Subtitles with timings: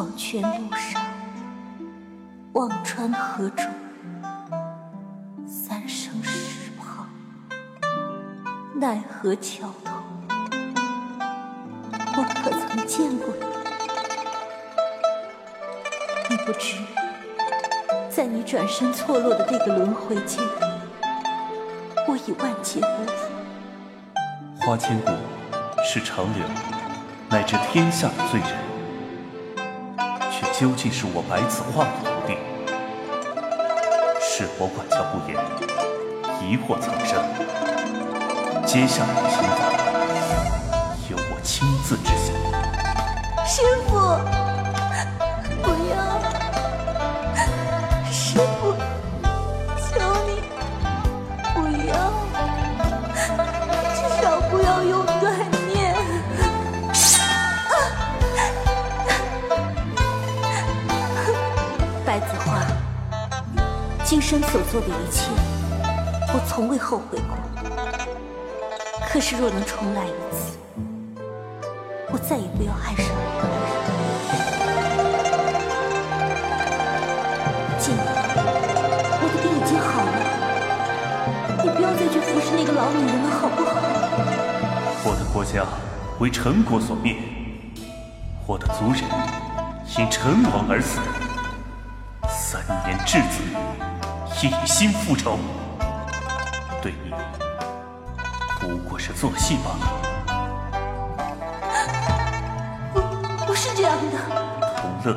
[0.00, 1.02] 黄泉路上，
[2.54, 3.66] 忘川河中，
[5.46, 7.06] 三生石旁，
[8.74, 9.92] 奈何桥头，
[12.16, 13.44] 我可曾见过你？
[16.30, 16.78] 你不知，
[18.08, 20.42] 在你转身错落的那个轮回间，
[22.08, 24.64] 我已万劫不复。
[24.64, 25.10] 花千骨，
[25.84, 26.42] 是长留，
[27.28, 28.69] 乃至天下的罪人。
[30.60, 32.36] 究竟是我白子画的徒弟。
[34.20, 35.34] 是否管教不严，
[36.42, 37.16] 疑惑丛生。
[38.66, 39.58] 接下来的行动，
[41.08, 42.34] 由我亲自执行。
[43.46, 43.96] 师傅，
[64.30, 65.28] 生所做的一切，
[66.32, 67.36] 我从未后悔过。
[69.08, 70.56] 可是若能重来一次，
[72.12, 73.58] 我再也不要爱上一个人。
[77.80, 77.92] 静，
[79.18, 80.14] 我的病已经好了，
[81.64, 83.74] 你不要再去服侍那个老女人了，好不好？
[85.06, 85.66] 我的国家
[86.20, 87.16] 为陈国所灭，
[88.46, 89.02] 我的族人
[89.98, 91.00] 因陈王而死，
[92.28, 93.18] 三年稚
[94.40, 95.38] 子一心复仇，
[96.80, 97.12] 对你
[98.58, 99.86] 不过是做戏罢了。
[102.94, 103.02] 不，
[103.44, 104.16] 不是这样的。
[104.78, 105.12] 同乐，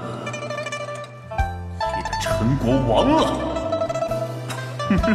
[1.95, 3.23] 你的陈国亡了。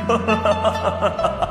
[0.08, 1.44] 亡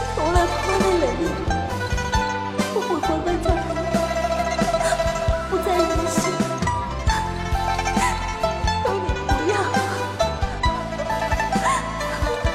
[0.00, 1.22] 是同乐拖累了你，
[2.74, 3.46] 我会乖乖叫
[4.80, 4.84] 他
[5.50, 6.18] 不再任性。
[8.82, 9.52] 求你不要，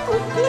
[0.06, 0.10] 不
[0.42, 0.46] 要。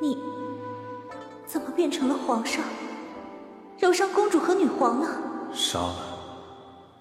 [0.00, 0.16] 你？
[1.44, 2.62] 怎么变成了皇上？
[3.78, 5.08] 柔商公主和女皇呢？
[5.52, 5.96] 杀了。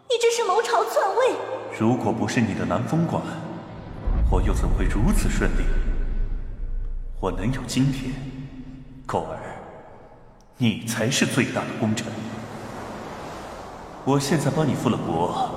[0.09, 1.36] 你这是谋朝篡位！
[1.78, 3.22] 如果不是你的南风馆，
[4.31, 5.63] 我又怎会如此顺利？
[7.19, 8.13] 我能有今天，
[9.06, 9.38] 狗儿，
[10.57, 12.07] 你才是最大的功臣。
[14.06, 15.50] 我现在帮你复了国，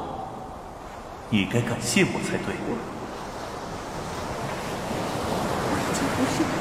[1.31, 2.55] 你该感谢我才对。
[5.69, 6.60] 我已经不是你，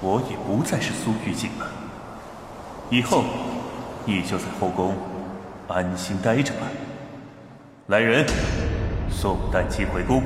[0.00, 1.66] 我也不再是苏玉锦了，
[2.90, 3.24] 以后
[4.04, 4.94] 你就在后宫
[5.68, 6.66] 安心待着吧。
[7.86, 8.26] 来人，
[9.10, 10.22] 送丹姬回宫。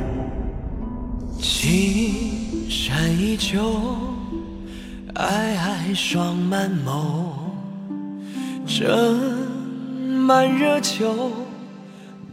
[1.39, 3.61] 青山依旧，
[5.15, 7.33] 皑皑霜满眸，
[8.67, 9.17] 斟
[10.27, 11.31] 满热酒，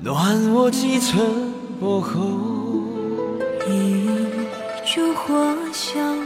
[0.01, 2.19] 暖我几寸薄喉。
[3.69, 4.07] 一
[4.85, 6.17] 烛火香，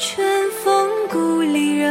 [0.00, 0.24] 春
[0.62, 1.90] 风故里绕。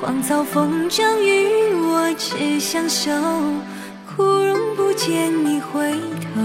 [0.00, 3.10] 荒草疯长与我只相守，
[4.06, 5.90] 枯荣不见你回
[6.20, 6.40] 头。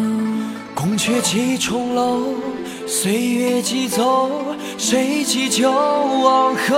[0.73, 2.33] 宫阙几重楼，
[2.87, 4.31] 岁月几走，
[4.79, 6.75] 谁记旧往后？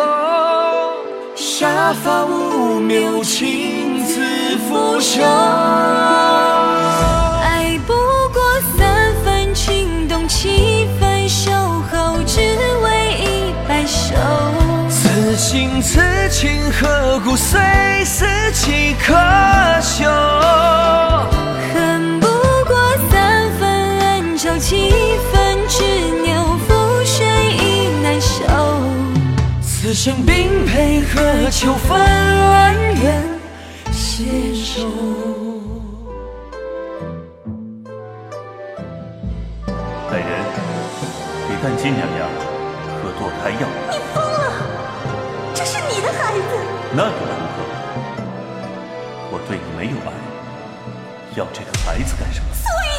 [1.34, 4.20] 沙发无谬，情字
[4.68, 5.22] 拂袖。
[15.58, 16.00] 此情此
[16.30, 17.60] 情何故虽
[18.06, 19.16] 死岂可
[19.82, 20.06] 休？
[21.74, 22.28] 恨不
[22.68, 22.78] 过
[23.10, 23.68] 三分
[24.00, 24.92] 恩仇，七
[25.34, 25.84] 分执
[26.28, 27.26] 拗，覆水
[27.58, 28.44] 亦难收。
[29.64, 33.24] 此生并配何求分万缘？
[33.92, 34.88] 接受。
[40.12, 40.30] 来人，
[41.50, 42.30] 给淡金娘娘
[43.02, 44.27] 喝堕胎药。
[46.94, 47.14] 那又如
[47.54, 47.58] 何？
[49.30, 50.12] 我对你没有爱，
[51.36, 52.48] 要这个孩子干什么？
[52.54, 52.92] 苏玉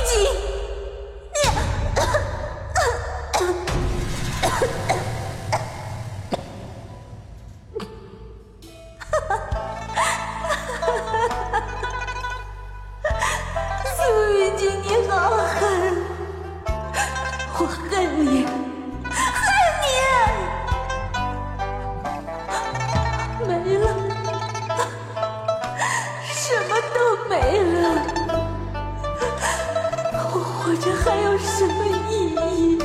[31.40, 32.78] 什么意义？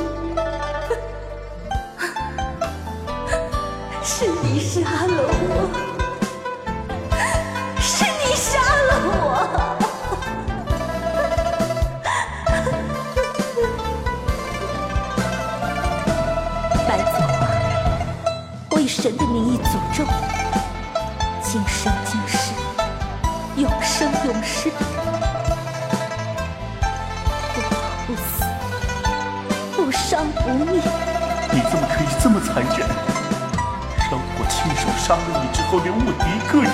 [4.03, 5.29] 是你杀了我，
[7.79, 9.07] 是你杀了我！
[16.87, 17.03] 白子
[17.39, 17.41] 画，
[18.71, 20.09] 我以神的名义诅咒你，
[35.13, 36.73] 杀了你之后，留我一个人。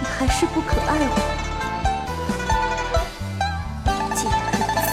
[0.00, 1.14] 你还是不可爱我。
[4.16, 4.88] 既然如此，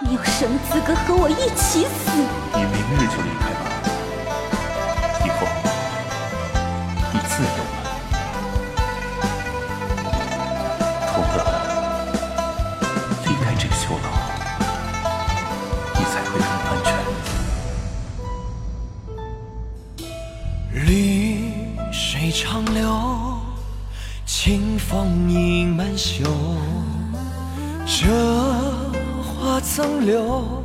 [0.00, 2.10] 你有什么资格和我一起死？
[2.52, 3.49] 你明日就离开
[22.20, 22.86] 水长流，
[24.26, 26.22] 清风盈满袖。
[27.86, 28.08] 这
[29.22, 30.62] 花曾留，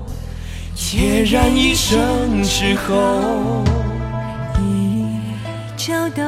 [0.75, 3.63] 孑然一生之后。
[4.59, 5.07] 一
[5.77, 6.23] 朝豆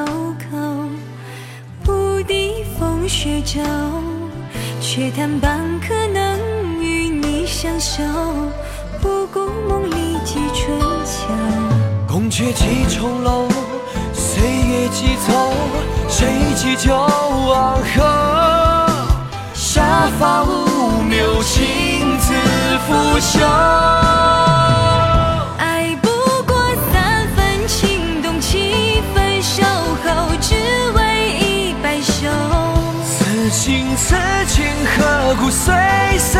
[0.50, 0.90] 蔻，
[1.84, 3.60] 不敌风雪骤，
[4.80, 8.02] 却叹半刻能与你相守，
[9.02, 11.28] 不顾梦里几春秋。
[12.08, 13.50] 宫阙几重楼，
[14.78, 15.52] 岁月几走，
[16.08, 18.04] 谁记旧往后？
[19.56, 22.32] 沙发无谬，情字
[22.86, 23.44] 拂袖。
[25.58, 26.10] 爱不
[26.46, 26.56] 过
[26.94, 29.64] 三分情动，七分守
[30.06, 30.54] 候，只
[30.96, 31.02] 为
[31.40, 32.28] 一白首。
[33.04, 34.16] 此情此
[34.46, 34.64] 景，
[34.96, 35.74] 何故岁
[36.20, 36.40] 岁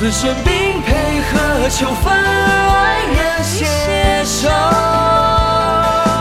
[0.00, 4.48] 此生并配何求分爱人携手？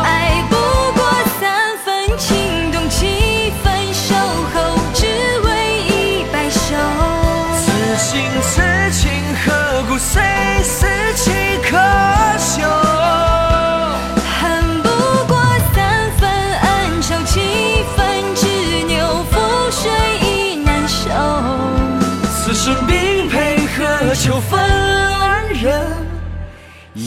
[0.03, 0.55] 爱不
[0.99, 1.01] 过
[1.39, 4.13] 三分情动，七分守
[4.53, 5.05] 候，只
[5.45, 5.47] 为
[5.87, 6.75] 一白首。
[7.55, 7.71] 此
[8.05, 9.09] 情此情，
[9.45, 10.21] 何故岁
[10.61, 10.89] 岁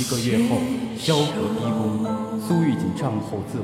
[0.03, 0.57] 一个月后，
[0.99, 2.05] 萧何逼宫，
[2.41, 3.63] 苏玉锦帐后自刎，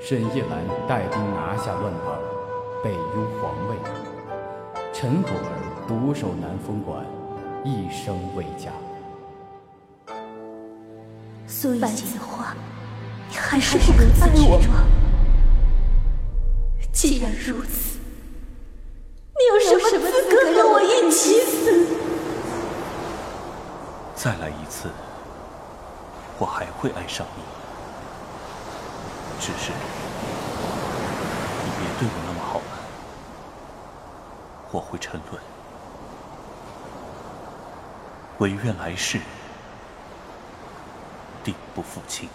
[0.00, 2.16] 沈夜兰带兵拿下乱党，
[2.84, 3.74] 北拥皇位。
[4.92, 7.04] 陈果儿独守南风馆，
[7.64, 8.70] 一生未嫁。
[11.48, 12.54] 苏玉锦的话，
[13.28, 14.86] 你还是不肯爱我吗？
[16.92, 17.98] 既然如此，
[19.34, 21.86] 你有什么资格和我一起死？
[24.14, 24.88] 再来一次，
[26.40, 27.42] 我还会爱上你。
[29.38, 29.70] 只是
[31.64, 32.78] 你别对我那么好了，
[34.70, 35.42] 我会沉沦。
[38.38, 39.20] 唯愿来世
[41.44, 42.28] 定不负卿。